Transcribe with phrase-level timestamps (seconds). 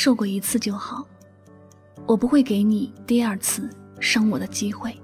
[0.00, 1.04] 受过一次就好。
[2.06, 4.94] 我不会给你第二次伤我的机会。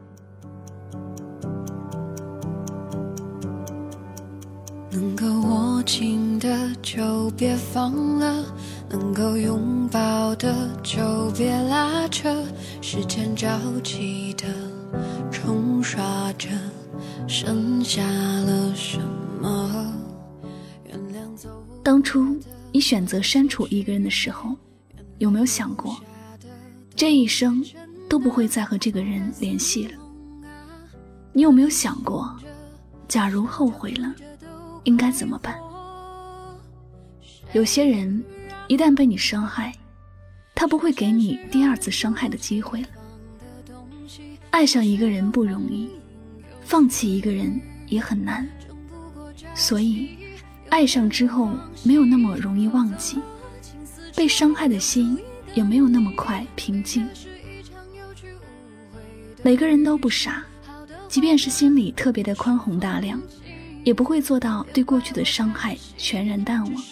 [4.93, 8.45] 能够握紧的就别放了，
[8.89, 12.33] 能够拥抱的就别拉扯。
[12.81, 13.49] 时间着
[13.83, 14.45] 急的
[15.29, 16.49] 冲刷着，
[17.27, 19.01] 剩下了什
[19.43, 19.93] 么？
[20.87, 21.49] 原谅走。
[21.83, 22.39] 当初。
[22.73, 24.51] 你选择删除一个人的时候，
[25.25, 25.99] 有没有想过，
[26.95, 27.65] 这一生
[28.11, 29.99] 都不会再和这个人联系了？
[31.33, 32.39] 你有没有想过，
[33.09, 34.15] 假如后悔了，
[34.85, 35.59] 应该怎么办？
[37.55, 38.23] 有些人
[38.69, 39.73] 一旦被你伤害，
[40.55, 42.89] 他不会给你第二次伤害的机会了。
[44.51, 45.89] 爱上一个人不容易，
[46.61, 48.47] 放弃一个人也很难，
[49.55, 50.19] 所以。
[50.71, 51.51] 爱上之后
[51.85, 53.19] 没有那么容易忘记，
[54.17, 55.19] 被伤害的心
[55.55, 57.09] 也没有那么快平静。
[59.43, 60.43] 每个人都不傻，
[61.09, 63.21] 即便是心里特别的宽宏大量，
[63.83, 66.85] 也不会做到对过去的伤害全然淡忘。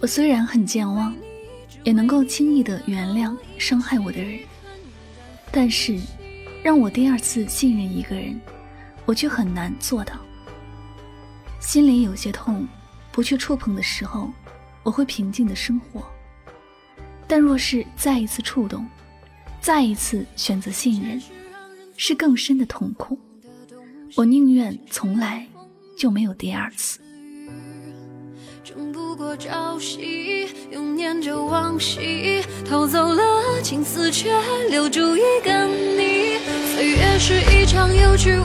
[0.00, 1.14] 我虽然很健忘，
[1.84, 4.40] 也能够轻易的原谅伤害我的人，
[5.50, 5.98] 但是
[6.62, 8.38] 让我第二次信任一个人，
[9.06, 10.14] 我却很难做到。
[11.60, 12.68] 心里有些痛，
[13.10, 14.30] 不去触碰的时候，
[14.88, 16.02] 我会平静的生活。
[17.26, 18.86] 但若是再一次触动，
[19.60, 21.20] 再一次选择信任，
[21.98, 23.18] 是更深的痛苦。
[24.16, 25.46] 我宁愿从来
[25.94, 27.00] 就没有第二次。
[28.64, 34.32] 争不过朝夕，又念着往昔，偷走了青丝，却
[34.70, 36.38] 留住一个你。
[36.74, 38.44] 岁月是一场有去无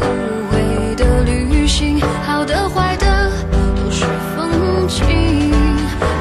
[0.51, 3.31] 回的旅行，好的坏的
[3.77, 4.03] 都是
[4.35, 5.72] 风景。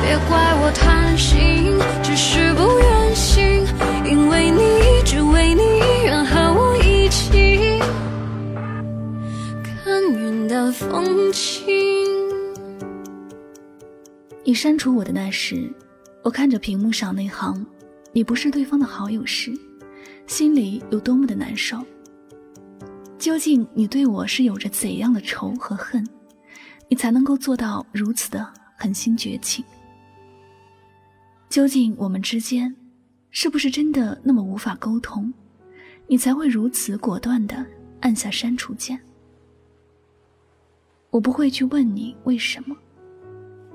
[0.02, 3.64] 别怪我贪心，只是不愿醒，
[4.04, 5.62] 因为你，只为你，
[6.04, 7.78] 愿和我一起
[9.84, 11.64] 看云淡风轻。
[14.44, 15.72] 你删除我的那时，
[16.22, 17.64] 我看着屏幕上那行
[18.12, 19.52] “你不是对方的好友”时，
[20.26, 21.78] 心里有多么的难受。
[23.20, 26.04] 究竟你对我是有着怎样的仇和恨？
[26.88, 28.44] 你才能够做到如此的
[28.76, 29.64] 狠心绝情？
[31.52, 32.74] 究竟我们之间
[33.28, 35.30] 是不是真的那么无法沟通？
[36.06, 37.62] 你才会如此果断的
[38.00, 38.98] 按下删除键？
[41.10, 42.74] 我不会去问你为什么，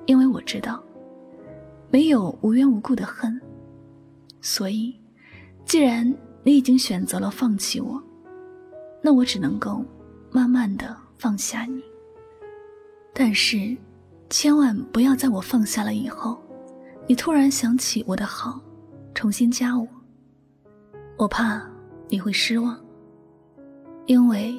[0.07, 0.83] 因为我知道
[1.91, 3.39] 没有无缘无故的恨。
[4.41, 4.95] 所以，
[5.63, 6.11] 既然
[6.41, 8.01] 你已经选择了放弃我，
[9.03, 9.85] 那我只能够
[10.31, 11.83] 慢慢的放下你。
[13.13, 13.77] 但是，
[14.31, 16.41] 千万不要在我放下了以后，
[17.09, 18.59] 你突然想起我的好，
[19.13, 19.87] 重新加我。
[21.17, 21.65] 我怕
[22.09, 22.77] 你会失望，
[24.07, 24.53] 因为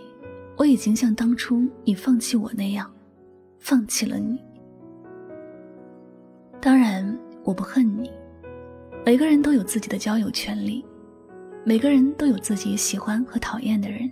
[0.56, 2.90] 我已经像当初你放弃我那样，
[3.58, 4.42] 放弃了你。
[6.58, 8.10] 当然，我不恨你。
[9.04, 10.82] 每个人都有自己的交友权利，
[11.64, 14.10] 每个人都有自己喜欢和讨厌的人。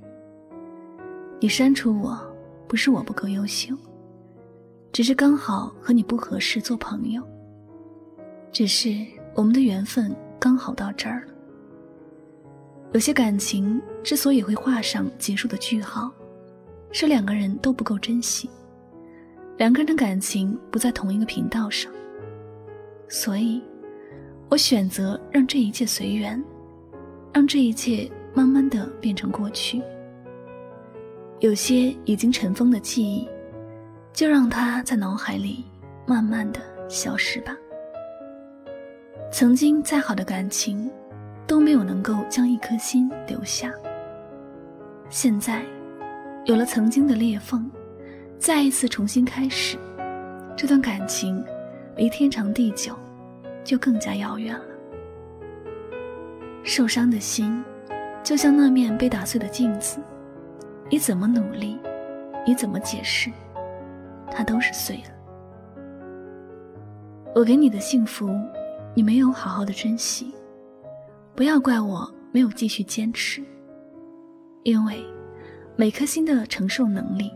[1.40, 2.18] 你删除我，
[2.68, 3.74] 不是我不够优秀。
[4.92, 7.22] 只是刚好和你不合适做朋友，
[8.56, 8.96] 只是
[9.34, 11.34] 我们的缘分刚好到这儿了。
[12.94, 16.10] 有些感情之所以会画上结束的句号，
[16.90, 18.48] 是两个人都不够珍惜，
[19.58, 21.92] 两个人的感情不在同一个频道上。
[23.08, 23.62] 所以，
[24.48, 26.42] 我选择让这一切随缘，
[27.34, 29.82] 让这一切慢慢的变成过去。
[31.40, 33.28] 有些已经尘封的记忆。
[34.14, 35.62] 就让它在脑海里
[36.06, 37.54] 慢慢的消失吧。
[39.30, 40.90] 曾经再好的感情，
[41.46, 43.70] 都没有能够将一颗心留下。
[45.10, 45.62] 现在，
[46.44, 47.70] 有了曾经的裂缝，
[48.38, 49.76] 再一次重新开始，
[50.56, 51.44] 这段感情
[51.96, 52.96] 离天长地久
[53.62, 54.64] 就更加遥远了。
[56.62, 57.62] 受伤的心，
[58.22, 59.98] 就像那面被打碎的镜子，
[60.90, 61.78] 你怎么努力，
[62.46, 63.30] 你怎么解释，
[64.30, 65.82] 它都是碎了。
[67.34, 68.30] 我给你的幸福，
[68.96, 70.32] 你没有好好的珍惜，
[71.34, 73.44] 不要怪我没有继续坚持，
[74.62, 75.04] 因为
[75.76, 77.30] 每颗心的承受能力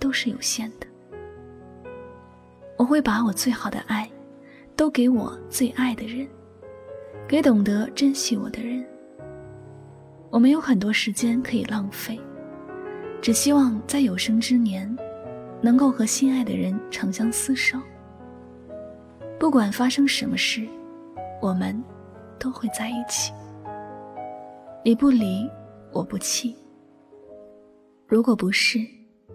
[0.00, 0.86] 都是有限的。
[2.78, 4.10] 我会把我最好的爱，
[4.74, 6.26] 都给我最爱的人，
[7.28, 8.82] 给懂得珍惜我的人。
[10.30, 12.18] 我们有很多时间可以浪费，
[13.20, 14.96] 只希望在有生之年，
[15.60, 17.78] 能够和心爱的人长相厮守。
[19.38, 20.66] 不管发生什么事，
[21.44, 21.78] 我们
[22.38, 23.30] 都会在一起。
[24.82, 25.46] 你不离，
[25.92, 26.56] 我不弃。
[28.08, 28.78] 如果不是，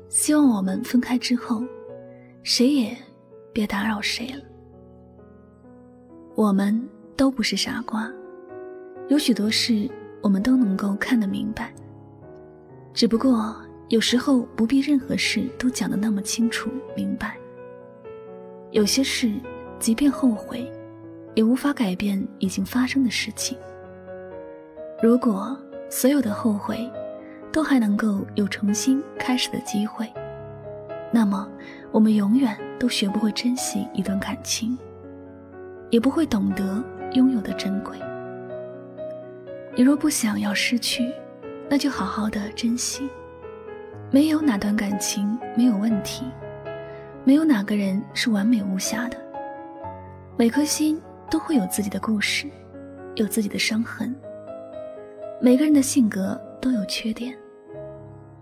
[0.08, 1.62] 希望我们分开之后，
[2.42, 2.98] 谁也
[3.54, 4.42] 别打扰谁了。
[6.34, 6.84] 我们
[7.16, 8.12] 都不是傻瓜，
[9.10, 9.88] 有许多事
[10.24, 11.72] 我们都能够看得明白。
[12.92, 13.56] 只不过
[13.90, 17.38] 有时候不必任何事都讲得那么清楚明白。
[18.72, 19.32] 有些事。
[19.80, 20.70] 即便后悔，
[21.36, 23.58] 也无法改变已经发生的事情。
[25.02, 25.58] 如果
[25.90, 26.90] 所有的后悔，
[27.52, 30.12] 都还能够有重新开始的机会，
[31.12, 31.50] 那么
[31.92, 34.78] 我们永远都学不会珍惜一段感情，
[35.90, 36.84] 也不会懂得
[37.14, 37.98] 拥有的珍贵。
[39.76, 41.12] 你若不想要失去，
[41.70, 43.10] 那就好好的珍惜。
[44.12, 46.26] 没有哪段感情没有问题，
[47.24, 49.18] 没有哪个人是完美无瑕的。
[50.36, 52.48] 每颗心都会有自己的故事，
[53.16, 54.16] 有自己的伤痕。
[55.42, 57.38] 每个人的性格都有缺点。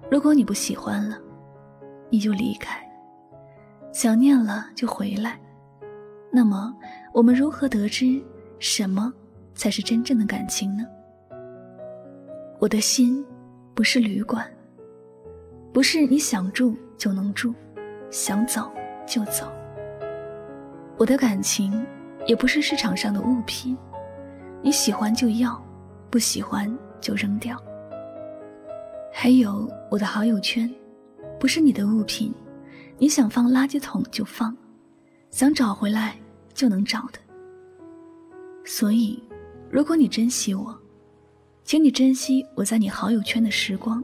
[0.10, 1.18] 如果你不喜欢了，
[2.10, 2.78] 你就离开；
[3.92, 5.40] 想念了就回来。
[6.32, 6.74] 那么，
[7.14, 8.22] 我们如何得知
[8.60, 9.14] 什么
[9.54, 10.86] 才是真正的感情呢？
[12.60, 13.24] 我的心
[13.74, 14.50] 不是旅馆，
[15.74, 17.54] 不是你想住就能住，
[18.10, 18.72] 想走
[19.06, 19.46] 就走。
[20.98, 21.86] 我的感情
[22.28, 23.76] 也不是市场上的物品，
[24.62, 25.60] 你喜欢就要，
[26.12, 26.72] 不喜欢
[27.02, 27.58] 就扔掉。
[29.12, 30.72] 还有我的好友圈，
[31.40, 32.32] 不是你的物品，
[32.98, 34.56] 你想放垃圾桶就放，
[35.32, 36.16] 想找回来
[36.54, 37.20] 就能找的。
[38.66, 39.24] 所以，
[39.72, 40.78] 如果你珍惜我，
[41.64, 44.04] 请你珍惜我在你好友圈的时光。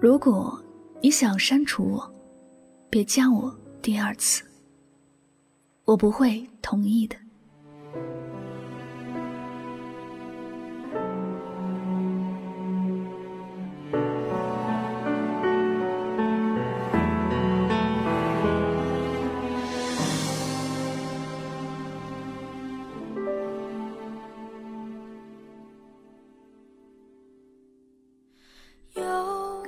[0.00, 0.58] 如果
[1.02, 2.14] 你想删除我，
[2.88, 4.42] 别加我第二次。
[5.84, 7.16] 我不会同意的。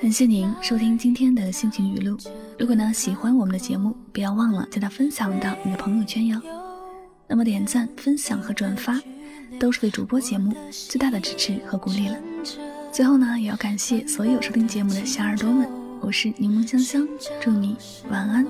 [0.04, 2.14] 感谢您收听今天的心情语录。
[2.58, 6.38] 如果呢喜欢我们的节目，不要忘了将它分享到你的朋友圈哟。
[7.26, 9.00] 那么点赞、分享和转发，
[9.58, 12.18] 都是对主播节目最大的支持和鼓励了。
[12.92, 15.66] 最后呢，也要感谢所有收听节目的小耳朵们。
[16.02, 17.08] 我是柠檬香香，
[17.40, 17.74] 祝你
[18.10, 18.46] 晚安，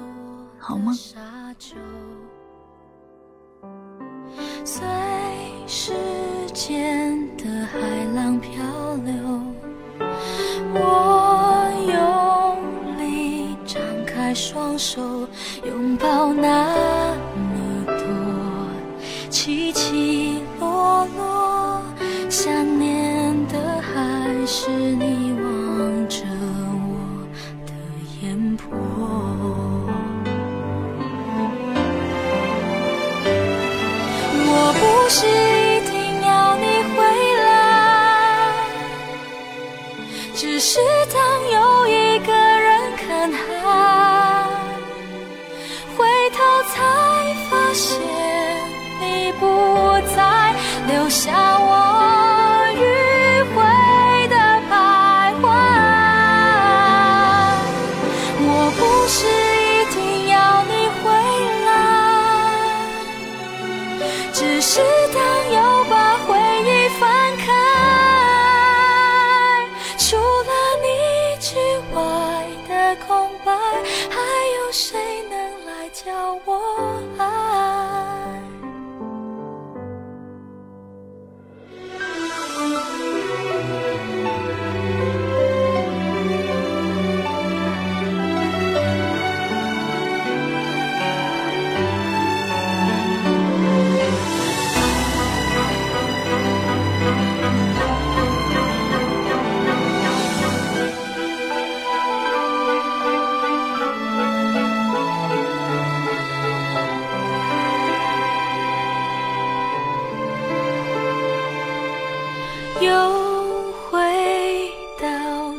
[0.59, 0.93] 好梦。
[4.65, 4.83] 随
[5.69, 5.93] 时
[6.53, 7.79] 间的海
[8.13, 8.14] 浪
[14.35, 15.01] 双手
[15.65, 17.95] 拥抱那么多
[19.31, 21.81] 起起落落，
[22.29, 26.25] 想念的还是你望着
[26.83, 27.25] 我
[27.65, 27.73] 的
[28.23, 28.65] 眼波。
[34.47, 35.27] 我不是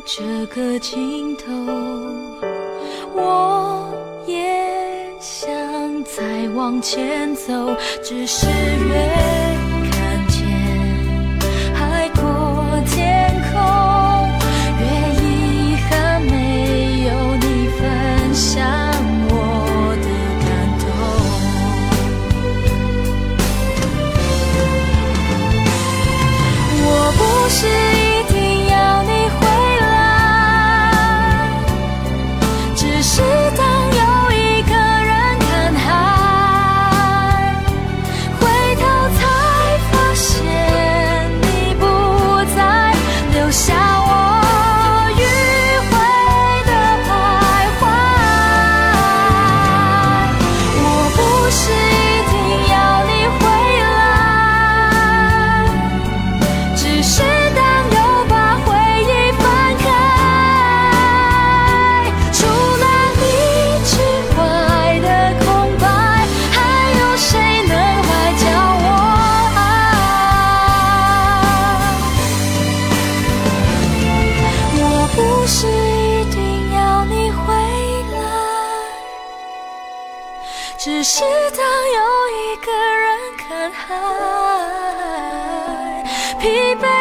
[0.08, 1.52] 这个尽头，
[3.12, 3.92] 我
[4.24, 5.44] 也想
[6.04, 7.52] 再往前走，
[8.04, 9.45] 只是越。
[81.08, 81.22] 是
[81.52, 83.86] 当又一个人看海，
[86.40, 86.95] 疲惫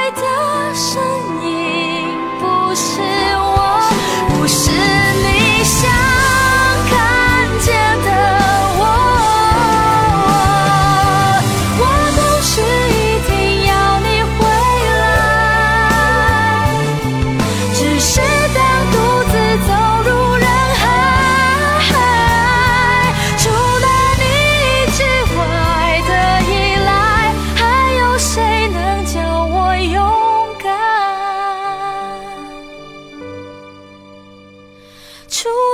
[35.35, 35.64] 出。